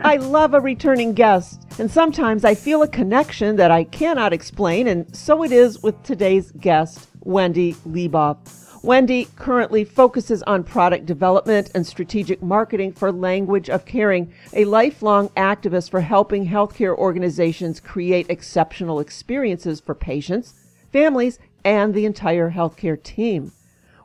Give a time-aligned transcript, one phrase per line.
[0.00, 4.86] I love a returning guest, and sometimes I feel a connection that I cannot explain,
[4.86, 8.36] and so it is with today's guest, Wendy Leebov.
[8.84, 15.30] Wendy currently focuses on product development and strategic marketing for Language of Caring, a lifelong
[15.30, 20.54] activist for helping healthcare organizations create exceptional experiences for patients,
[20.92, 23.50] families, and the entire healthcare team.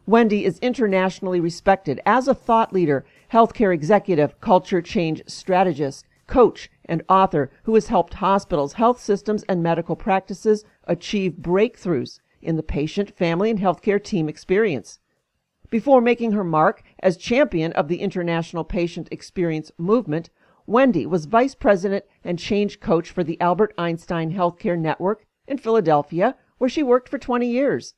[0.08, 7.02] Wendy is internationally respected as a thought leader, healthcare executive, culture change strategist, coach, and
[7.10, 13.10] author who has helped hospitals, health systems, and medical practices achieve breakthroughs in the patient,
[13.18, 15.00] family, and healthcare team experience.
[15.72, 20.30] Before making her mark as champion of the International Patient Experience Movement,
[20.68, 26.36] Wendy was vice president and change coach for the Albert Einstein Healthcare Network in Philadelphia,
[26.60, 27.96] where she worked for 20 years.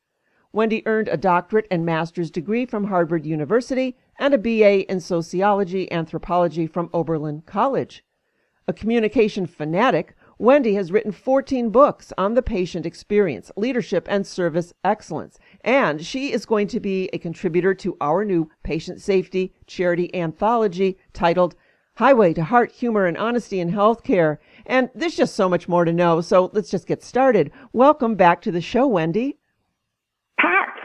[0.53, 5.91] Wendy earned a doctorate and master's degree from Harvard University and a BA in sociology
[5.91, 8.03] anthropology from Oberlin College.
[8.67, 14.73] A communication fanatic, Wendy has written 14 books on the patient experience, leadership, and service
[14.83, 15.37] excellence.
[15.61, 20.97] And she is going to be a contributor to our new patient safety charity anthology
[21.13, 21.55] titled
[21.97, 24.39] Highway to Heart, Humor, and Honesty in Healthcare.
[24.65, 26.19] And there's just so much more to know.
[26.19, 27.51] So let's just get started.
[27.71, 29.37] Welcome back to the show, Wendy.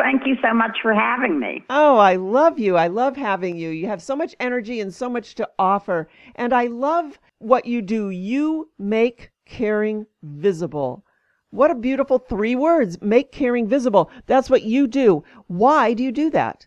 [0.01, 1.63] Thank you so much for having me.
[1.69, 2.77] Oh, I love you.
[2.77, 3.69] I love having you.
[3.69, 6.09] You have so much energy and so much to offer.
[6.37, 8.09] And I love what you do.
[8.09, 11.05] You make caring visible.
[11.51, 14.11] What a beautiful three words make caring visible.
[14.27, 15.23] That's what you do.
[15.49, 16.67] Why do you do that?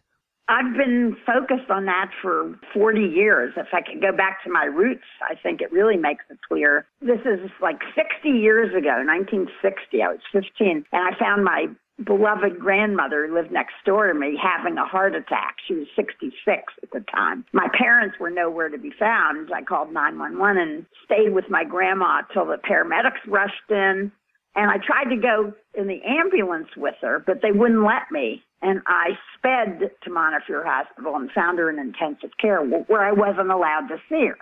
[0.49, 3.53] I've been focused on that for 40 years.
[3.55, 6.85] If I could go back to my roots, I think it really makes it clear.
[7.01, 10.03] This is like 60 years ago, 1960.
[10.03, 11.67] I was 15, and I found my
[12.03, 15.57] beloved grandmother who lived next door to me having a heart attack.
[15.67, 17.45] She was 66 at the time.
[17.53, 19.51] My parents were nowhere to be found.
[19.53, 24.11] I called 911 and stayed with my grandma till the paramedics rushed in.
[24.55, 28.43] And I tried to go in the ambulance with her, but they wouldn't let me.
[28.61, 33.51] And I sped to Montefiore Hospital and found her in intensive care where I wasn't
[33.51, 34.37] allowed to see her.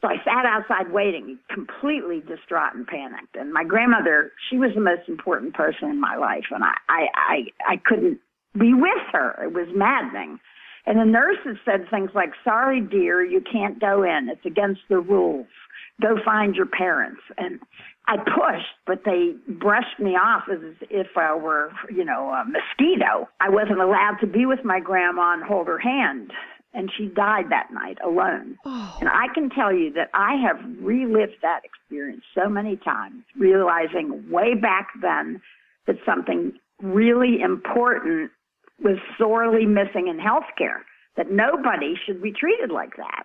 [0.00, 3.34] So I sat outside waiting, completely distraught and panicked.
[3.34, 7.06] And my grandmother, she was the most important person in my life, and I, I,
[7.14, 8.20] I, I couldn't
[8.54, 9.42] be with her.
[9.42, 10.38] It was maddening.
[10.86, 14.28] And the nurses said things like, "Sorry, dear, you can't go in.
[14.30, 15.48] It's against the rules.
[16.00, 17.60] Go find your parents." And
[18.06, 23.28] I pushed, but they brushed me off as if I were, you know, a mosquito.
[23.40, 26.32] I wasn't allowed to be with my grandma and hold her hand
[26.78, 28.56] and she died that night alone.
[28.64, 28.96] Oh.
[29.00, 34.30] And I can tell you that I have relived that experience so many times, realizing
[34.30, 35.42] way back then
[35.88, 38.30] that something really important
[38.80, 40.86] was sorely missing in healthcare,
[41.16, 43.24] that nobody should be treated like that.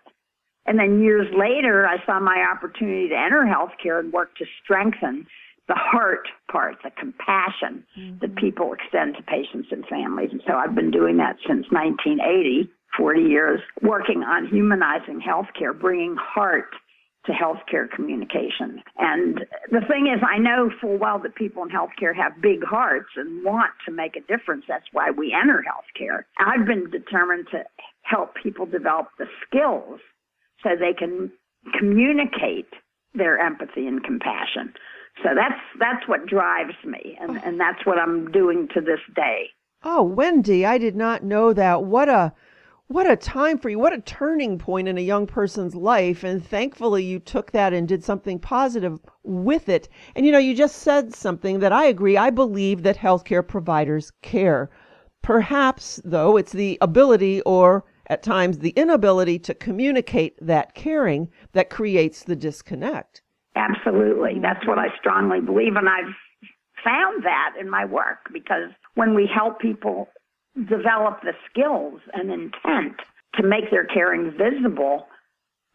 [0.66, 5.28] And then years later, I saw my opportunity to enter healthcare and work to strengthen
[5.68, 8.18] the heart part, the compassion mm-hmm.
[8.19, 10.30] that people extend to patients and families.
[10.31, 16.16] And so I've been doing that since 1980 40 years working on humanizing healthcare, bringing
[16.20, 16.70] heart
[17.26, 18.84] to healthcare communication.
[18.98, 23.09] And the thing is, I know full well that people in healthcare have big hearts
[23.16, 24.66] and want to make a difference.
[24.68, 26.24] That's why we enter healthcare.
[26.38, 27.64] I've been determined to
[28.02, 30.02] help people develop the skills
[30.62, 31.31] so they can
[31.80, 32.68] communicate
[33.14, 34.74] their empathy and compassion.
[35.24, 39.50] So that's that's what drives me and, and that's what I'm doing to this day.
[39.84, 41.84] Oh, Wendy, I did not know that.
[41.84, 42.34] What a
[42.88, 43.80] what a time for you.
[43.80, 46.24] What a turning point in a young person's life.
[46.24, 49.90] And thankfully, you took that and did something positive with it.
[50.16, 52.18] And you know, you just said something that I agree.
[52.18, 54.70] I believe that healthcare providers care.
[55.22, 61.70] Perhaps, though, it's the ability or at times the inability to communicate that caring that
[61.70, 63.22] creates the disconnect.
[63.56, 64.40] Absolutely.
[64.42, 65.76] That's what I strongly believe.
[65.78, 66.14] And I've
[66.84, 70.10] found that in my work because when we help people
[70.56, 73.00] develop the skills and intent
[73.36, 75.08] to make their caring visible,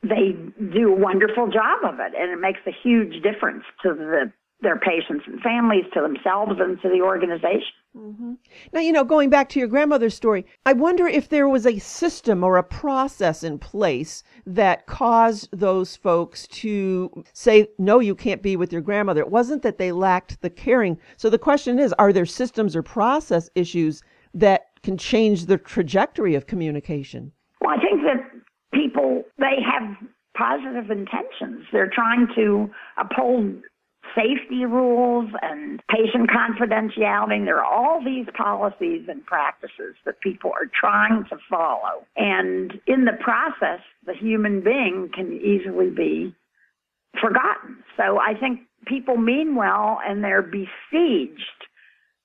[0.03, 0.37] they
[0.73, 2.13] do a wonderful job of it.
[2.19, 6.81] And it makes a huge difference to the their patients and families, to themselves, and
[6.83, 7.73] to the organization.
[7.97, 8.33] Mm-hmm.
[8.73, 11.79] Now, you know, going back to your grandmother's story, I wonder if there was a
[11.79, 18.43] system or a process in place that caused those folks to say, no, you can't
[18.43, 19.21] be with your grandmother.
[19.21, 20.99] It wasn't that they lacked the caring.
[21.17, 24.03] So the question is, are there systems or process issues
[24.35, 27.33] that can change the trajectory of communication?
[27.61, 28.31] Well, I think that
[28.73, 29.97] people, they have
[30.37, 31.67] positive intentions.
[31.73, 33.63] They're trying to uphold
[34.15, 37.45] safety rules and patient confidentiality.
[37.45, 42.07] There are all these policies and practices that people are trying to follow.
[42.17, 46.35] And in the process, the human being can easily be
[47.21, 47.83] forgotten.
[47.97, 51.41] So I think people mean well and they're besieged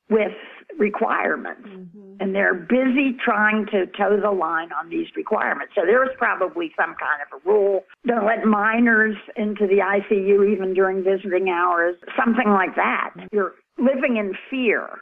[0.09, 0.31] with
[0.77, 2.15] requirements mm-hmm.
[2.19, 5.73] and they're busy trying to toe the line on these requirements.
[5.75, 7.83] So there's probably some kind of a rule.
[8.05, 13.11] Don't let minors into the ICU even during visiting hours, something like that.
[13.31, 15.01] You're living in fear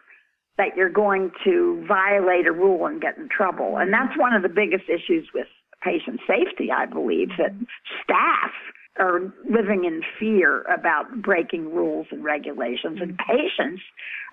[0.57, 3.77] that you're going to violate a rule and get in trouble.
[3.77, 5.47] And that's one of the biggest issues with
[5.83, 7.55] patient safety, I believe, that
[8.03, 8.51] staff
[8.99, 13.81] are living in fear about breaking rules and regulations, and patients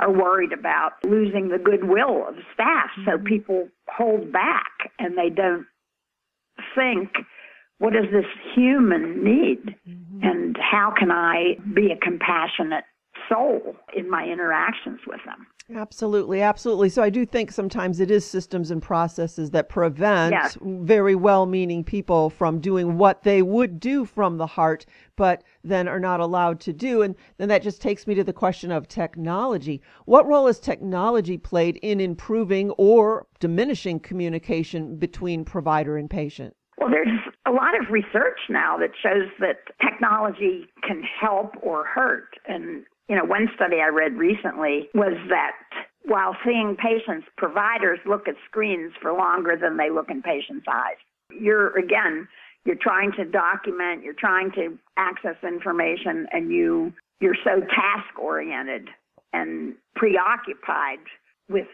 [0.01, 2.91] are worried about losing the goodwill of staff.
[3.05, 3.27] So mm-hmm.
[3.27, 5.67] people hold back and they don't
[6.75, 7.11] think,
[7.79, 9.77] what does this human need?
[9.89, 10.23] Mm-hmm.
[10.23, 12.85] And how can I be a compassionate
[13.29, 15.47] soul in my interactions with them?
[15.75, 16.89] Absolutely, absolutely.
[16.89, 20.57] So I do think sometimes it is systems and processes that prevent yes.
[20.63, 24.87] very well meaning people from doing what they would do from the heart,
[25.17, 27.03] but then are not allowed to do.
[27.03, 29.83] And then that just takes me to the question of technology.
[30.07, 36.57] What role has technology played in improving or diminishing communication between provider and patient?
[36.79, 37.09] Well, there's
[37.47, 42.29] a lot of research now that shows that technology can help or hurt.
[42.47, 45.53] And you know, one study I read recently was that
[46.05, 50.97] while seeing patients, providers look at screens for longer than they look in patients' eyes.
[51.31, 52.29] You're, again,
[52.65, 58.89] you're trying to document, you're trying to access information, and you, you're so task oriented
[59.33, 60.99] and preoccupied
[61.49, 61.67] with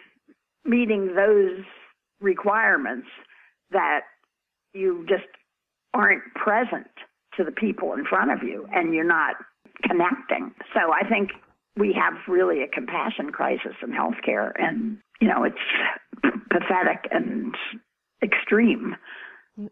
[0.64, 1.64] meeting those
[2.20, 3.06] requirements
[3.70, 4.00] that
[4.72, 5.26] you just
[5.92, 6.88] aren't present
[7.36, 9.36] to the people in front of you and you're not
[9.82, 10.52] connecting.
[10.72, 11.30] So I think
[11.76, 17.54] we have really a compassion crisis in healthcare, and you know it's pathetic and
[18.22, 18.96] extreme.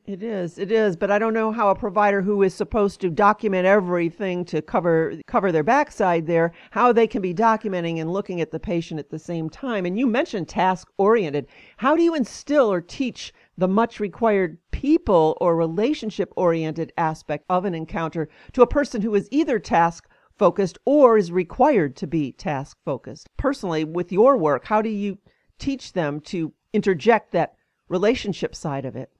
[0.06, 3.10] It is, it is, but I don't know how a provider who is supposed to
[3.10, 8.40] document everything to cover cover their backside there, how they can be documenting and looking
[8.40, 9.84] at the patient at the same time.
[9.84, 11.48] And you mentioned task oriented.
[11.78, 17.64] How do you instill or teach the much required people or relationship oriented aspect of
[17.64, 20.08] an encounter to a person who is either task
[20.38, 23.28] focused or is required to be task focused.
[23.36, 25.18] Personally, with your work, how do you
[25.58, 27.54] teach them to interject that
[27.88, 29.10] relationship side of it?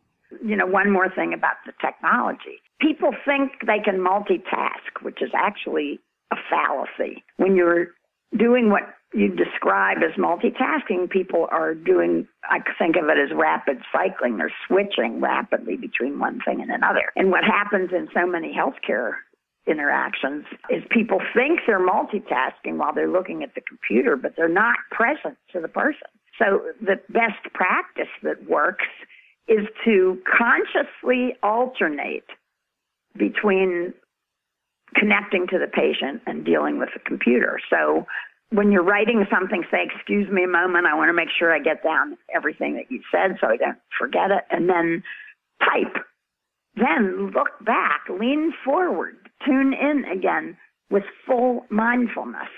[0.45, 2.61] You know, one more thing about the technology.
[2.81, 6.01] People think they can multitask, which is actually
[6.33, 7.23] a fallacy.
[7.37, 7.89] When you're
[8.37, 8.83] doing what
[9.15, 14.39] you describe as multitasking, people are doing, I think of it as rapid cycling.
[14.39, 17.13] They're switching rapidly between one thing and another.
[17.17, 19.13] And what happens in so many healthcare
[19.67, 24.77] interactions is people think they're multitasking while they're looking at the computer, but they're not
[24.91, 26.09] present to the person.
[26.39, 28.87] So the best practice that works
[29.47, 32.25] is to consciously alternate
[33.17, 33.93] between
[34.95, 37.59] connecting to the patient and dealing with the computer.
[37.71, 38.07] So
[38.53, 41.59] when you're writing something, say, excuse me a moment, I want to make sure I
[41.59, 45.03] get down everything that you said so I don't forget it, and then
[45.61, 46.05] type.
[46.77, 50.57] Then look back, lean forward, tune in again
[50.91, 52.49] with full mindfulness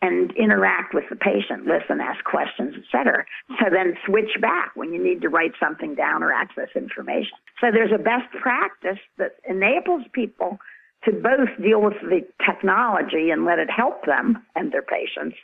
[0.00, 3.24] and interact with the patient, listen, ask questions, etc.
[3.58, 7.36] So then switch back when you need to write something down or access information.
[7.60, 10.58] So there's a best practice that enables people
[11.04, 15.36] to both deal with the technology and let it help them and their patients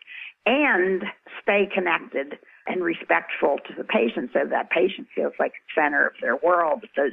[0.47, 1.05] and
[1.43, 6.15] stay connected and respectful to the patient so that patient feels like the center of
[6.21, 7.13] their world those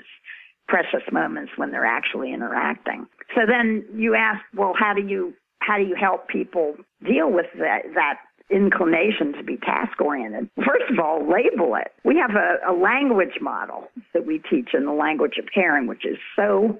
[0.68, 3.06] precious moments when they're actually interacting.
[3.36, 7.48] So then you ask, well, how do you how do you help people deal with
[7.60, 8.18] that that
[8.52, 10.50] inclination to be task oriented.
[10.58, 11.94] First of all, label it.
[12.04, 16.06] We have a, a, language model that we teach in the language of caring, which
[16.06, 16.78] is so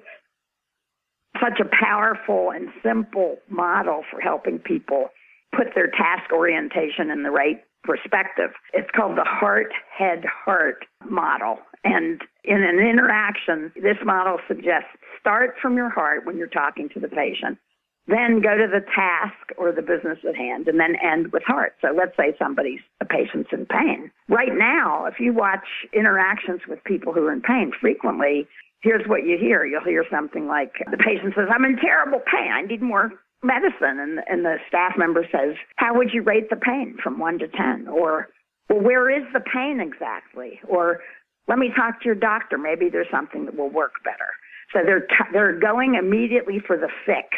[1.40, 5.08] such a powerful and simple model for helping people
[5.56, 8.50] put their task orientation in the right perspective.
[8.72, 11.58] It's called the heart, head, heart model.
[11.84, 14.88] And in an interaction, this model suggests
[15.20, 17.58] start from your heart when you're talking to the patient,
[18.06, 21.74] then go to the task or the business at hand, and then end with heart.
[21.80, 24.10] So let's say somebody's a patient's in pain.
[24.28, 28.46] Right now, if you watch interactions with people who are in pain, frequently
[28.82, 29.66] here's what you hear.
[29.66, 32.52] You'll hear something like the patient says, I'm in terrible pain.
[32.52, 33.12] I need more
[33.42, 34.00] medicine.
[34.00, 37.48] And, and the staff member says, How would you rate the pain from one to
[37.48, 37.88] 10?
[37.88, 38.28] Or,
[38.70, 40.60] Well, where is the pain exactly?
[40.68, 41.00] Or,
[41.48, 42.58] Let me talk to your doctor.
[42.58, 44.32] Maybe there's something that will work better.
[44.72, 47.28] So they're, t- they're going immediately for the fix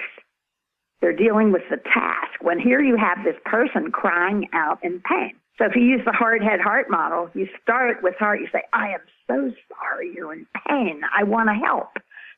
[1.01, 2.41] They're dealing with the task.
[2.43, 5.35] When here you have this person crying out in pain.
[5.59, 8.41] So if you use the heart head heart model, you start with heart.
[8.41, 11.03] You say, I am so sorry you're in pain.
[11.17, 11.91] I want to help.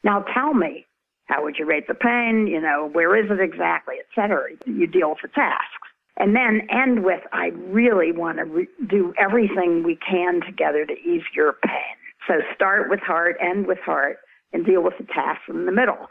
[0.04, 0.87] Now tell me,
[1.25, 2.46] how would you rate the pain?
[2.46, 4.50] You know, where is it exactly, et cetera.
[4.66, 5.88] You deal with the tasks.
[6.18, 10.92] And then end with, I really want to re- do everything we can together to
[10.92, 11.96] ease your pain.
[12.26, 14.18] So start with heart, end with heart,
[14.52, 16.08] and deal with the tasks in the middle.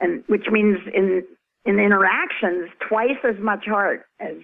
[0.00, 1.22] And which means in
[1.64, 4.36] in interactions, twice as much heart as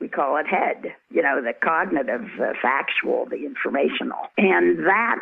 [0.00, 4.18] we call it head, you know, the cognitive, the factual, the informational.
[4.38, 5.16] And that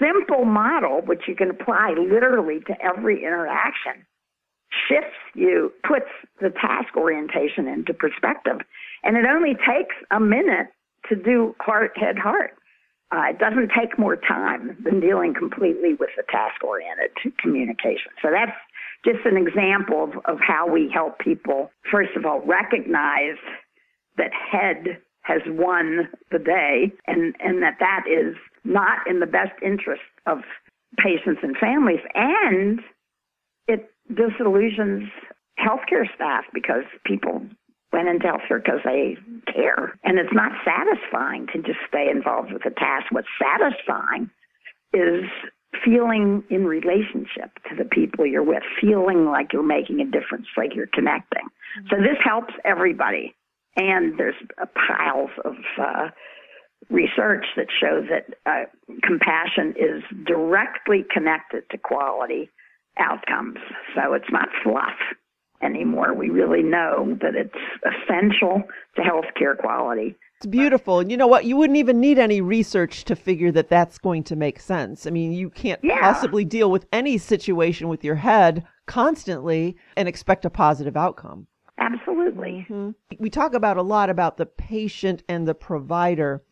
[0.00, 4.04] simple model, which you can apply literally to every interaction,
[4.88, 6.10] shifts you, puts
[6.40, 8.58] the task orientation into perspective.
[9.04, 10.68] And it only takes a minute
[11.08, 12.56] to do heart, head, heart.
[13.12, 18.10] Uh, it doesn't take more time than dealing completely with the task oriented communication.
[18.20, 18.56] So that's
[19.04, 23.36] just an example of, of how we help people, first of all, recognize
[24.16, 29.52] that head has won the day and, and that that is not in the best
[29.62, 30.38] interest of
[30.98, 32.00] patients and families.
[32.14, 32.80] And
[33.66, 35.08] it disillusions
[35.58, 37.42] healthcare staff because people
[37.92, 39.16] went into healthcare because they
[39.52, 39.98] care.
[40.04, 43.06] And it's not satisfying to just stay involved with the task.
[43.10, 44.30] What's satisfying
[44.92, 45.24] is
[45.84, 50.74] feeling in relationship to the people you're with, feeling like you're making a difference, like
[50.74, 51.46] you're connecting.
[51.90, 53.34] So this helps everybody.
[53.76, 54.36] And there's
[54.74, 56.08] piles of uh,
[56.90, 58.66] research that show that uh,
[59.02, 62.50] compassion is directly connected to quality
[62.98, 63.58] outcomes.
[63.94, 64.98] So it's not fluff
[65.62, 66.14] anymore.
[66.14, 67.54] We really know that it's
[67.84, 68.62] essential
[68.96, 70.16] to healthcare quality.
[70.36, 71.00] It's beautiful.
[71.00, 71.44] And you know what?
[71.44, 75.06] You wouldn't even need any research to figure that that's going to make sense.
[75.06, 76.00] I mean, you can't yeah.
[76.00, 81.46] possibly deal with any situation with your head constantly and expect a positive outcome.
[81.78, 82.66] Absolutely.
[82.68, 82.90] Mm-hmm.
[83.18, 86.42] We talk about a lot about the patient and the provider.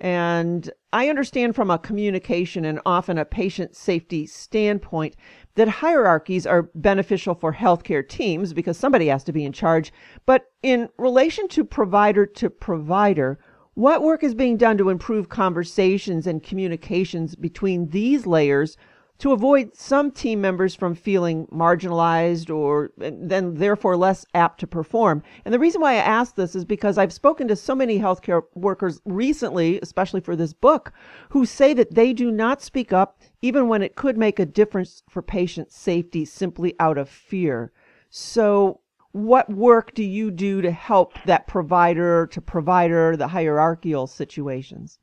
[0.00, 5.14] And I understand from a communication and often a patient safety standpoint
[5.54, 9.92] that hierarchies are beneficial for healthcare teams because somebody has to be in charge.
[10.26, 13.38] But in relation to provider to provider,
[13.74, 18.76] what work is being done to improve conversations and communications between these layers
[19.22, 25.22] to avoid some team members from feeling marginalized or then therefore less apt to perform.
[25.44, 28.42] And the reason why I ask this is because I've spoken to so many healthcare
[28.56, 30.92] workers recently, especially for this book,
[31.28, 35.04] who say that they do not speak up even when it could make a difference
[35.08, 37.70] for patient safety simply out of fear.
[38.10, 38.80] So
[39.12, 44.98] what work do you do to help that provider to provider, the hierarchical situations?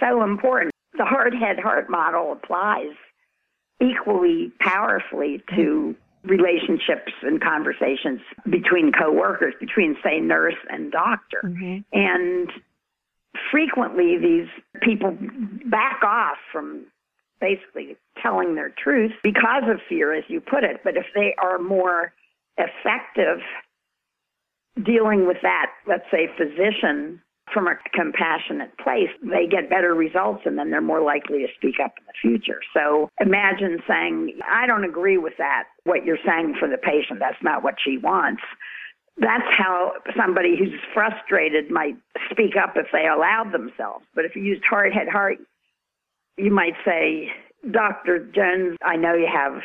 [0.00, 0.72] So important.
[0.98, 2.96] The heart head heart model applies
[3.80, 5.94] equally powerfully to
[6.24, 11.40] relationships and conversations between coworkers, between say nurse and doctor.
[11.44, 11.78] Mm-hmm.
[11.92, 12.50] And
[13.50, 14.48] frequently these
[14.82, 15.16] people
[15.66, 16.86] back off from
[17.40, 20.82] basically telling their truth because of fear, as you put it.
[20.84, 22.12] But if they are more
[22.58, 23.38] effective
[24.84, 27.22] dealing with that, let's say, physician
[27.52, 31.76] from a compassionate place, they get better results and then they're more likely to speak
[31.82, 32.60] up in the future.
[32.74, 37.18] So imagine saying, I don't agree with that, what you're saying for the patient.
[37.20, 38.42] That's not what she wants.
[39.18, 41.96] That's how somebody who's frustrated might
[42.30, 44.04] speak up if they allowed themselves.
[44.14, 45.38] But if you used heart head heart,
[46.36, 47.28] you might say,
[47.70, 48.18] Dr.
[48.34, 49.60] Jones, I know you have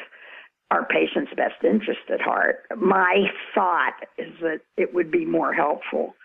[0.71, 2.63] our patient's best interest at heart.
[2.75, 6.15] My thought is that it would be more helpful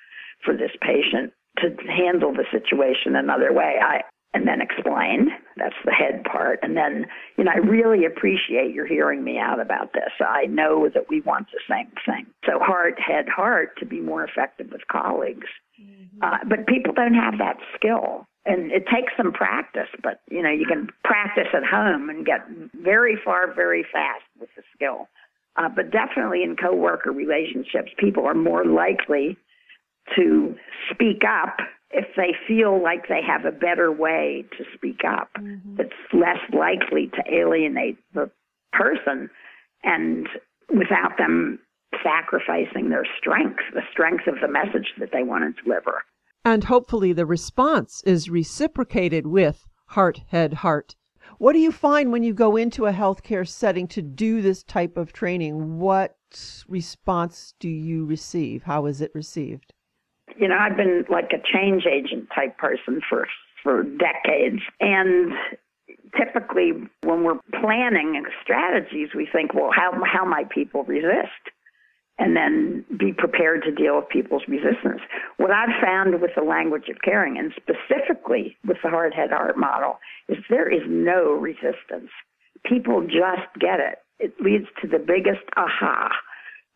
[0.44, 3.76] for this patient to handle the situation another way.
[3.82, 4.02] I
[4.32, 5.30] and then explain.
[5.56, 6.60] That's the head part.
[6.62, 10.12] And then, you know, I really appreciate your hearing me out about this.
[10.20, 12.26] I know that we want the same thing.
[12.46, 15.48] So heart, head, heart to be more effective with colleagues.
[15.82, 16.22] Mm-hmm.
[16.22, 18.26] Uh, but people don't have that skill.
[18.46, 22.40] And it takes some practice, but you know, you can practice at home and get
[22.74, 25.08] very far very fast with the skill.
[25.56, 29.36] Uh, but definitely in coworker relationships, people are more likely
[30.16, 30.54] to
[30.92, 31.56] speak up
[31.90, 35.30] if they feel like they have a better way to speak up.
[35.38, 35.80] Mm-hmm.
[35.80, 38.30] It's less likely to alienate the
[38.72, 39.28] person
[39.82, 40.28] and
[40.68, 41.58] without them
[42.02, 46.04] sacrificing their strength, the strength of the message that they want to deliver.
[46.44, 50.96] And hopefully the response is reciprocated with heart, head, heart.
[51.38, 54.96] What do you find when you go into a healthcare setting to do this type
[54.96, 55.78] of training?
[55.78, 56.16] What
[56.68, 58.62] response do you receive?
[58.64, 59.72] How is it received?
[60.36, 63.26] You know, I've been like a change agent type person for
[63.62, 65.32] for decades and
[66.16, 66.72] typically
[67.02, 71.50] when we're planning strategies we think, well, how how might people resist?
[72.20, 75.00] and then be prepared to deal with people's resistance.
[75.38, 79.56] What I've found with the language of caring, and specifically with the heart head heart
[79.56, 82.10] model, is there is no resistance.
[82.64, 84.00] People just get it.
[84.18, 86.10] It leads to the biggest aha.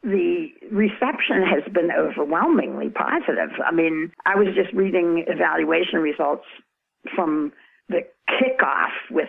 [0.04, 3.50] The reception has been overwhelmingly positive.
[3.64, 6.44] I mean, I was just reading evaluation results
[7.14, 7.52] from
[7.88, 9.28] the kickoff with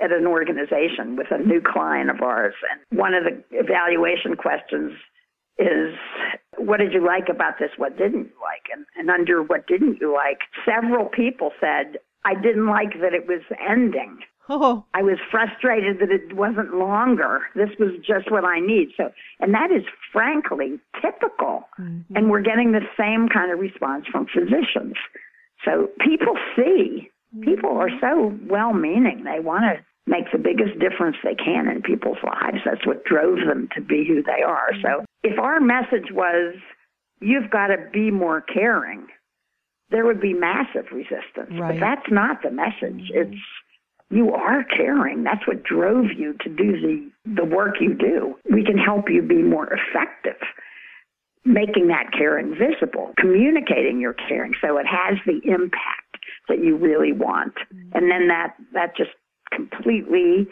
[0.00, 2.54] at an organization with a new client of ours.
[2.70, 4.92] And one of the evaluation questions
[5.58, 5.94] is
[6.56, 7.70] what did you like about this?
[7.76, 8.64] What didn't you like?
[8.72, 13.26] And, and under what didn't you like, several people said, I didn't like that it
[13.26, 14.18] was ending.
[14.52, 14.84] Oh.
[14.94, 17.42] I was frustrated that it wasn't longer.
[17.54, 18.88] This was just what I need.
[18.96, 21.62] So, and that is frankly typical.
[21.78, 22.16] Mm-hmm.
[22.16, 24.94] And we're getting the same kind of response from physicians.
[25.64, 27.10] So people see,
[27.42, 29.22] people are so well meaning.
[29.22, 32.58] They want to make the biggest difference they can in people's lives.
[32.64, 34.70] That's what drove them to be who they are.
[34.82, 36.56] So if our message was,
[37.20, 39.06] you've got to be more caring,
[39.90, 41.52] there would be massive resistance.
[41.52, 41.78] Right.
[41.78, 43.12] But that's not the message.
[43.12, 43.34] Mm-hmm.
[43.34, 43.40] It's
[44.10, 45.22] you are caring.
[45.22, 48.34] That's what drove you to do the, the work you do.
[48.50, 50.40] We can help you be more effective,
[51.44, 57.12] making that caring visible, communicating your caring so it has the impact that you really
[57.12, 57.54] want.
[57.94, 59.10] And then that, that just
[59.52, 60.48] completely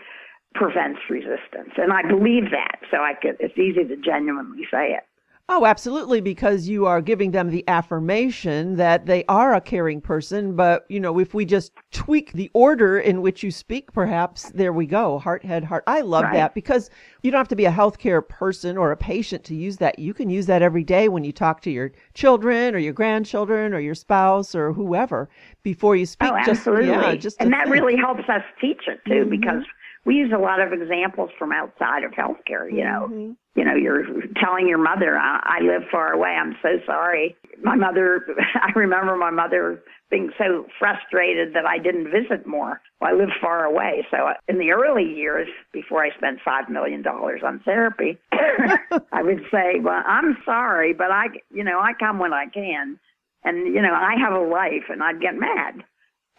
[0.55, 1.75] prevents resistance.
[1.77, 2.79] And I believe that.
[2.91, 5.05] So I could, it's easy to genuinely say it.
[5.51, 10.55] Oh, absolutely, because you are giving them the affirmation that they are a caring person.
[10.55, 14.75] But, you know, if we just tweak the order in which you speak, perhaps there
[14.75, 15.19] we go.
[15.19, 15.85] Heart, head, heart.
[15.87, 16.35] I love right.
[16.35, 16.91] that because
[17.23, 19.99] you don't have to be a healthcare person or a patient to use that.
[19.99, 23.73] You can use that every day when you talk to your children or your grandchildren
[23.73, 25.31] or your spouse or whoever
[25.63, 26.31] before you speak.
[26.31, 26.89] Oh, absolutely.
[26.89, 27.75] Just, yeah, just and that think.
[27.75, 29.31] really helps us teach it too mm-hmm.
[29.31, 29.63] because
[30.05, 32.71] we use a lot of examples from outside of healthcare.
[32.71, 33.33] You know, mm-hmm.
[33.55, 34.05] you know, you're
[34.43, 36.31] telling your mother, I, "I live far away.
[36.31, 38.25] I'm so sorry." My mother,
[38.55, 42.81] I remember my mother being so frustrated that I didn't visit more.
[43.01, 47.03] Well, I live far away, so in the early years before I spent five million
[47.03, 52.19] dollars on therapy, I would say, "Well, I'm sorry, but I, you know, I come
[52.19, 52.99] when I can."
[53.45, 55.85] And, you know, I have a life and I'd get mad.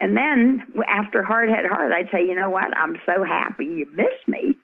[0.00, 2.76] And then after Heart Head Heart, I'd say, you know what?
[2.76, 4.56] I'm so happy you miss me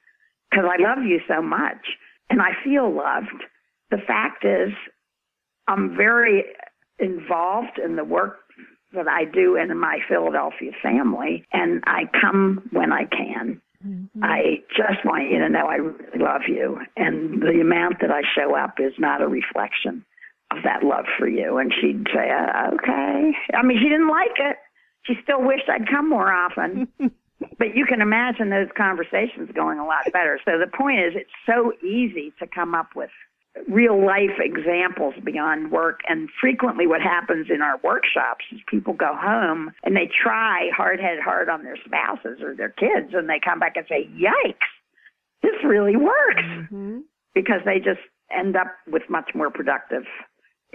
[0.50, 1.86] because I love you so much
[2.30, 3.44] and I feel loved.
[3.90, 4.72] The fact is,
[5.68, 6.44] I'm very
[6.98, 8.38] involved in the work
[8.94, 13.60] that I do in my Philadelphia family, and I come when I can.
[13.86, 14.24] Mm-hmm.
[14.24, 18.22] I just want you to know I really love you, and the amount that I
[18.34, 20.04] show up is not a reflection
[20.50, 21.58] of that love for you.
[21.58, 23.32] And she'd say, uh, okay.
[23.52, 24.56] I mean, she didn't like it
[25.06, 26.88] she still wished I'd come more often.
[27.58, 30.38] but you can imagine those conversations going a lot better.
[30.44, 33.10] So the point is, it's so easy to come up with
[33.68, 36.00] real life examples beyond work.
[36.08, 41.00] And frequently, what happens in our workshops is people go home and they try heart
[41.00, 44.56] head heart on their spouses or their kids, and they come back and say, Yikes,
[45.42, 46.42] this really works.
[46.42, 46.98] Mm-hmm.
[47.34, 50.04] Because they just end up with much more productive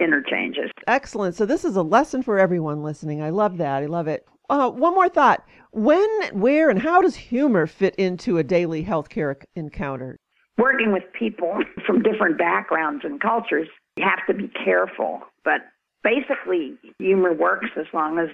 [0.00, 0.70] interchanges.
[0.86, 1.34] Excellent.
[1.34, 3.22] So this is a lesson for everyone listening.
[3.22, 3.82] I love that.
[3.82, 4.26] I love it.
[4.50, 5.44] Uh, one more thought.
[5.72, 10.16] When, where, and how does humor fit into a daily healthcare encounter?
[10.58, 15.22] Working with people from different backgrounds and cultures, you have to be careful.
[15.44, 15.62] But
[16.02, 18.28] basically, humor works as long as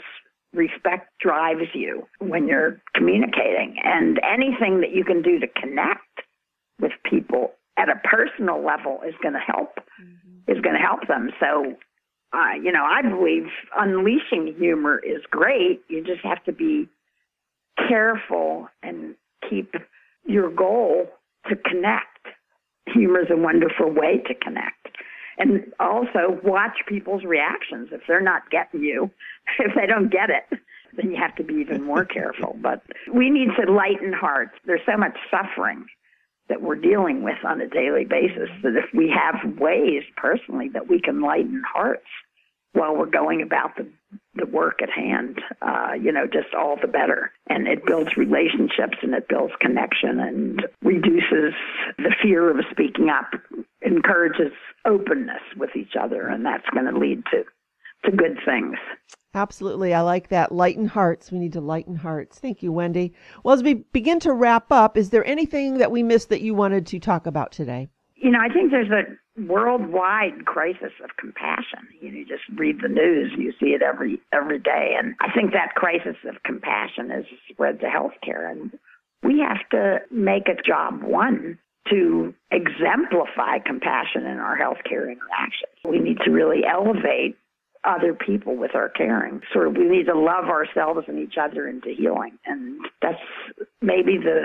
[0.55, 3.77] respect drives you when you're communicating.
[3.85, 6.01] And anything that you can do to connect
[6.81, 9.77] with people at a personal level is going to help.
[10.03, 11.31] Mm-hmm is going to help them.
[11.39, 11.77] So,
[12.33, 15.83] uh, you know, I believe unleashing humor is great.
[15.89, 16.89] You just have to be
[17.89, 19.15] careful and
[19.49, 19.75] keep
[20.27, 21.07] your goal
[21.49, 22.27] to connect.
[22.93, 24.75] Humor is a wonderful way to connect.
[25.39, 27.91] And also watch people's reactions.
[27.93, 29.11] If they're not getting you,
[29.59, 30.59] if they don't get it,
[30.97, 32.57] then you have to be even more careful.
[32.61, 32.83] But
[33.13, 34.53] we need to lighten hearts.
[34.67, 35.87] There's so much suffering
[36.49, 40.89] that we're dealing with on a daily basis that if we have ways personally that
[40.89, 42.07] we can lighten hearts
[42.73, 43.89] while we're going about the
[44.35, 47.33] the work at hand, uh, you know, just all the better.
[47.49, 51.55] And it builds relationships and it builds connection and reduces
[51.99, 53.29] the fear of speaking up,
[53.83, 54.53] encourages
[54.85, 57.45] openness with each other, and that's going to lead to
[58.05, 58.77] to good things.
[59.35, 59.93] Absolutely.
[59.95, 60.53] I like that.
[60.53, 61.31] Lighten hearts.
[61.31, 62.39] We need to lighten hearts.
[62.39, 63.13] Thank you, Wendy.
[63.45, 66.55] Well, as we begin to wrap up, is there anything that we missed that you
[66.55, 67.89] wanted to talk about today?
[68.17, 69.05] You know, I think there's a
[69.43, 71.87] worldwide crisis of compassion.
[72.01, 75.31] You, know, you just read the news, you see it every every day, and I
[75.33, 78.77] think that crisis of compassion has spread to healthcare, and
[79.23, 81.59] we have to make a job one
[81.91, 85.73] to exemplify compassion in our healthcare interactions.
[85.85, 87.37] We need to really elevate
[87.89, 89.41] other people with our caring.
[89.53, 93.17] Sort of, we need to love ourselves and each other into healing, and that's
[93.81, 94.43] maybe the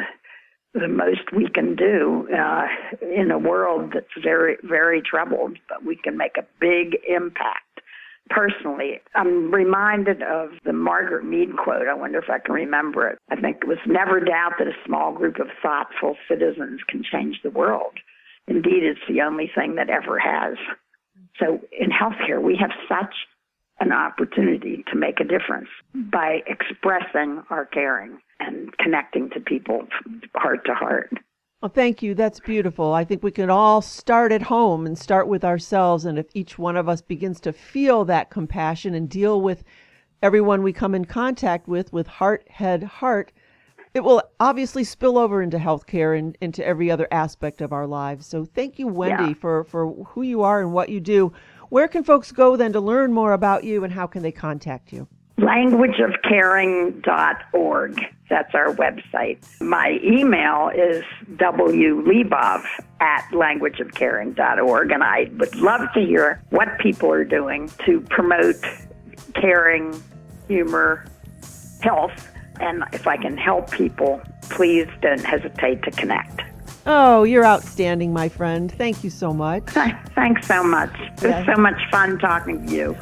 [0.74, 2.66] the most we can do uh,
[3.02, 5.60] in a world that's very, very troubled.
[5.70, 7.82] But we can make a big impact
[8.30, 9.00] personally.
[9.14, 11.88] I'm reminded of the Margaret Mead quote.
[11.88, 13.20] I wonder if I can remember it.
[13.30, 17.42] I think it was never doubt that a small group of thoughtful citizens can change
[17.44, 17.94] the world.
[18.48, 20.56] Indeed, it's the only thing that ever has.
[21.40, 23.14] So in healthcare, we have such
[23.84, 29.86] an opportunity to make a difference by expressing our caring and connecting to people
[30.36, 31.12] heart to heart.
[31.62, 32.14] Well, thank you.
[32.14, 32.94] That's beautiful.
[32.94, 36.06] I think we can all start at home and start with ourselves.
[36.06, 39.64] And if each one of us begins to feel that compassion and deal with
[40.22, 43.32] everyone we come in contact with with heart, head, heart,
[43.94, 48.26] it will obviously spill over into healthcare and into every other aspect of our lives.
[48.26, 49.34] So thank you, Wendy, yeah.
[49.34, 51.32] for, for who you are and what you do.
[51.74, 54.94] Where can folks go then to learn more about you and how can they contact
[54.94, 55.08] you?
[55.40, 58.00] languageofcaring.org.
[58.30, 59.40] That's our website.
[59.60, 61.04] My email is
[61.36, 62.64] wleebov
[63.00, 68.64] at languageofcaring.org, and I would love to hear what people are doing to promote
[69.34, 70.00] caring,
[70.48, 71.08] humor,
[71.82, 76.53] health, and if I can help people, please don't hesitate to connect.
[76.86, 78.72] Oh, you're outstanding, my friend.
[78.72, 79.64] Thank you so much.
[80.16, 80.94] Thanks so much.
[81.22, 82.98] It was so much fun talking to you.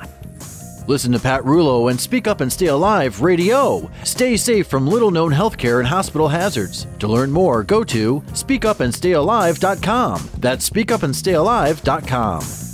[0.88, 3.90] Listen to Pat Rullo and Speak Up and Stay Alive Radio.
[4.04, 6.88] Stay safe from little known healthcare and hospital hazards.
[7.00, 10.30] To learn more, go to speakupandstayalive.com.
[10.40, 12.71] That's speakupandstayalive.com.